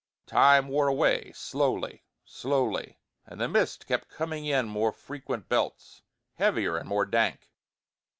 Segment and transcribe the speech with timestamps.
[0.25, 6.01] Time wore away slowly, slowly; and the mist kept coming in more frequent belts,
[6.37, 7.51] heavier and more dank.